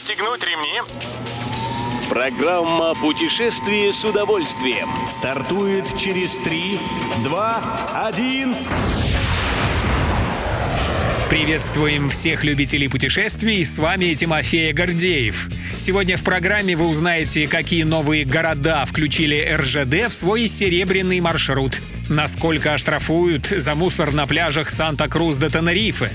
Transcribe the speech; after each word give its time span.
Пристегнуть 0.00 0.42
ремни. 0.42 0.80
Программа 2.08 2.94
«Путешествие 2.94 3.92
с 3.92 4.02
удовольствием». 4.02 4.88
Стартует 5.06 5.84
через 5.98 6.36
3, 6.36 6.78
2, 7.24 8.06
1... 8.08 8.56
Приветствуем 11.28 12.08
всех 12.08 12.44
любителей 12.44 12.88
путешествий, 12.88 13.62
с 13.62 13.78
вами 13.78 14.14
Тимофей 14.14 14.72
Гордеев. 14.72 15.50
Сегодня 15.76 16.16
в 16.16 16.22
программе 16.22 16.76
вы 16.76 16.88
узнаете, 16.88 17.46
какие 17.46 17.82
новые 17.82 18.24
города 18.24 18.86
включили 18.86 19.54
РЖД 19.54 20.10
в 20.10 20.14
свой 20.14 20.48
серебряный 20.48 21.20
маршрут, 21.20 21.78
насколько 22.08 22.72
оштрафуют 22.72 23.48
за 23.48 23.74
мусор 23.74 24.12
на 24.12 24.26
пляжах 24.26 24.70
Санта-Крус 24.70 25.36
де 25.36 25.50
Тенерифе, 25.50 26.10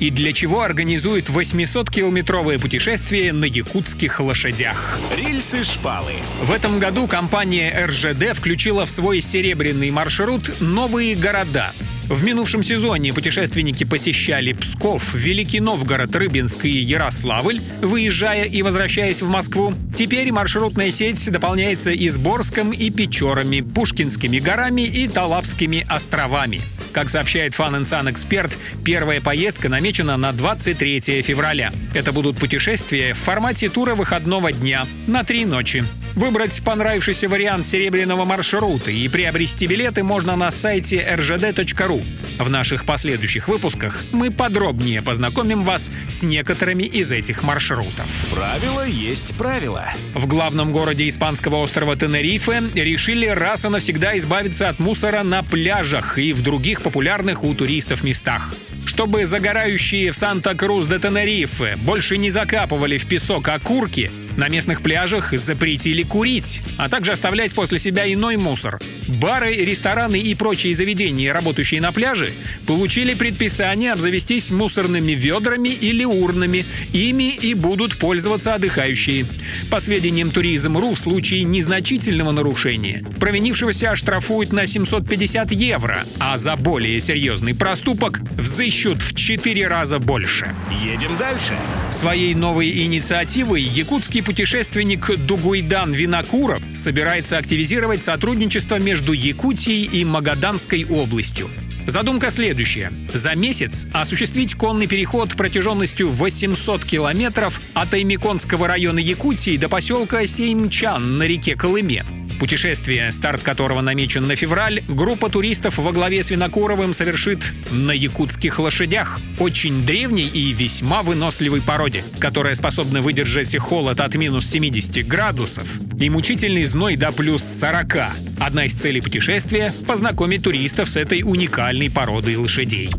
и 0.00 0.10
для 0.10 0.32
чего 0.32 0.62
организует 0.62 1.28
800-километровое 1.28 2.58
путешествие 2.58 3.32
на 3.32 3.44
якутских 3.44 4.20
лошадях. 4.20 4.98
Рельсы-шпалы. 5.16 6.14
В 6.42 6.52
этом 6.52 6.78
году 6.78 7.06
компания 7.06 7.86
РЖД 7.86 8.36
включила 8.36 8.86
в 8.86 8.90
свой 8.90 9.20
серебряный 9.20 9.90
маршрут 9.90 10.60
новые 10.60 11.14
города. 11.14 11.72
В 12.08 12.22
минувшем 12.22 12.62
сезоне 12.62 13.12
путешественники 13.12 13.82
посещали 13.82 14.52
Псков, 14.52 15.12
Великий 15.12 15.58
Новгород, 15.58 16.14
Рыбинск 16.14 16.64
и 16.64 16.70
Ярославль, 16.70 17.58
выезжая 17.82 18.44
и 18.44 18.62
возвращаясь 18.62 19.22
в 19.22 19.28
Москву. 19.28 19.74
Теперь 19.92 20.30
маршрутная 20.30 20.92
сеть 20.92 21.28
дополняется 21.30 21.92
Изборском 21.92 22.70
и 22.70 22.90
Печорами, 22.90 23.60
Пушкинскими 23.60 24.38
горами 24.38 24.82
и 24.82 25.08
Талапскими 25.08 25.84
островами. 25.88 26.60
Как 26.92 27.08
сообщает 27.08 27.54
Fun 27.54 27.82
Sun 27.82 28.10
Эксперт, 28.12 28.56
первая 28.84 29.20
поездка 29.20 29.68
намечена 29.68 30.16
на 30.16 30.32
23 30.32 31.22
февраля. 31.22 31.72
Это 31.92 32.12
будут 32.12 32.38
путешествия 32.38 33.14
в 33.14 33.18
формате 33.18 33.68
тура 33.68 33.96
выходного 33.96 34.52
дня 34.52 34.86
на 35.08 35.24
три 35.24 35.44
ночи. 35.44 35.84
Выбрать 36.16 36.62
понравившийся 36.64 37.28
вариант 37.28 37.66
серебряного 37.66 38.24
маршрута 38.24 38.90
и 38.90 39.06
приобрести 39.06 39.66
билеты 39.66 40.02
можно 40.02 40.34
на 40.34 40.50
сайте 40.50 40.96
rgd.ru. 40.96 42.02
В 42.38 42.48
наших 42.48 42.86
последующих 42.86 43.48
выпусках 43.48 44.02
мы 44.12 44.30
подробнее 44.30 45.02
познакомим 45.02 45.62
вас 45.62 45.90
с 46.08 46.22
некоторыми 46.22 46.84
из 46.84 47.12
этих 47.12 47.42
маршрутов. 47.42 48.08
Правило 48.32 48.86
есть 48.86 49.34
правило. 49.36 49.92
В 50.14 50.26
главном 50.26 50.72
городе 50.72 51.06
испанского 51.06 51.56
острова 51.56 51.96
Тенерифе 51.96 52.62
решили 52.74 53.26
раз 53.26 53.66
и 53.66 53.68
навсегда 53.68 54.16
избавиться 54.16 54.70
от 54.70 54.78
мусора 54.78 55.22
на 55.22 55.42
пляжах 55.42 56.16
и 56.16 56.32
в 56.32 56.42
других 56.42 56.80
популярных 56.80 57.44
у 57.44 57.54
туристов 57.54 58.02
местах. 58.02 58.54
Чтобы 58.96 59.26
загорающие 59.26 60.10
в 60.10 60.16
Санта-Крус 60.16 60.86
де 60.86 60.98
Тенерифе 60.98 61.76
больше 61.82 62.16
не 62.16 62.30
закапывали 62.30 62.96
в 62.96 63.06
песок 63.06 63.46
окурки, 63.48 64.10
на 64.38 64.48
местных 64.48 64.80
пляжах 64.80 65.36
запретили 65.36 66.02
курить, 66.02 66.62
а 66.78 66.88
также 66.88 67.12
оставлять 67.12 67.54
после 67.54 67.78
себя 67.78 68.10
иной 68.10 68.38
мусор. 68.38 68.80
Бары, 69.08 69.54
рестораны 69.54 70.18
и 70.18 70.34
прочие 70.34 70.74
заведения, 70.74 71.32
работающие 71.32 71.80
на 71.80 71.92
пляже, 71.92 72.32
получили 72.66 73.14
предписание 73.14 73.92
обзавестись 73.92 74.50
мусорными 74.50 75.12
ведрами 75.12 75.68
или 75.68 76.04
урнами. 76.04 76.66
Ими 76.92 77.34
и 77.34 77.54
будут 77.54 77.98
пользоваться 77.98 78.54
отдыхающие. 78.54 79.26
По 79.70 79.80
сведениям 79.80 80.30
Туризм.ру, 80.30 80.94
в 80.94 80.98
случае 80.98 81.44
незначительного 81.44 82.32
нарушения 82.32 83.04
провинившегося 83.20 83.92
оштрафуют 83.92 84.52
на 84.52 84.66
750 84.66 85.52
евро, 85.52 86.04
а 86.18 86.36
за 86.36 86.56
более 86.56 87.00
серьезный 87.00 87.54
проступок 87.54 88.20
взыщут 88.36 89.02
в 89.02 89.14
4 89.14 89.66
раза 89.66 89.98
больше. 89.98 90.54
Едем 90.84 91.16
дальше. 91.18 91.54
Своей 91.90 92.34
новой 92.34 92.70
инициативой 92.84 93.62
якутский 93.62 94.22
путешественник 94.22 95.10
Дугуйдан 95.16 95.92
Винокуров 95.92 96.62
собирается 96.74 97.38
активизировать 97.38 98.04
сотрудничество 98.04 98.76
между 98.76 98.95
Якутией 99.12 99.84
и 99.84 100.04
Магаданской 100.04 100.84
областью. 100.84 101.48
Задумка 101.86 102.30
следующая. 102.30 102.92
За 103.14 103.34
месяц 103.34 103.86
осуществить 103.92 104.54
конный 104.54 104.88
переход 104.88 105.36
протяженностью 105.36 106.08
800 106.08 106.84
километров 106.84 107.60
от 107.74 107.94
Аймиконского 107.94 108.66
района 108.66 108.98
Якутии 108.98 109.56
до 109.56 109.68
поселка 109.68 110.26
Сеймчан 110.26 111.18
на 111.18 111.24
реке 111.24 111.54
Колыме. 111.54 112.04
Путешествие, 112.38 113.10
старт 113.12 113.42
которого 113.42 113.80
намечен 113.80 114.26
на 114.26 114.36
февраль, 114.36 114.82
группа 114.88 115.28
туристов 115.30 115.78
во 115.78 115.92
главе 115.92 116.22
с 116.22 116.30
Винокуровым 116.30 116.92
совершит 116.92 117.52
на 117.70 117.92
якутских 117.92 118.58
лошадях, 118.58 119.20
очень 119.38 119.86
древней 119.86 120.26
и 120.26 120.52
весьма 120.52 121.02
выносливой 121.02 121.62
породе, 121.62 122.02
которая 122.18 122.54
способна 122.54 123.00
выдержать 123.00 123.56
холод 123.56 124.00
от 124.00 124.14
минус 124.16 124.46
70 124.46 125.06
градусов 125.06 125.64
и 125.98 126.10
мучительный 126.10 126.64
зной 126.64 126.96
до 126.96 127.10
плюс 127.12 127.42
40. 127.42 127.96
Одна 128.38 128.66
из 128.66 128.74
целей 128.74 129.00
путешествия— 129.00 129.72
познакомить 129.86 130.42
туристов 130.42 130.88
с 130.90 130.96
этой 130.96 131.22
уникальной 131.22 131.90
породой 131.90 132.36
лошадей. 132.36 132.90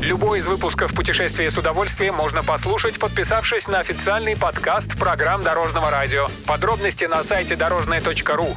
Любой 0.00 0.38
из 0.38 0.46
выпусков 0.46 0.94
«Путешествие 0.94 1.50
с 1.50 1.58
удовольствием» 1.58 2.14
можно 2.14 2.42
послушать, 2.42 2.98
подписавшись 2.98 3.68
на 3.68 3.80
официальный 3.80 4.36
подкаст 4.36 4.96
программ 4.96 5.42
Дорожного 5.42 5.90
радио. 5.90 6.28
Подробности 6.46 7.04
на 7.04 7.22
сайте 7.22 7.56
дорожное.ру. 7.56 8.56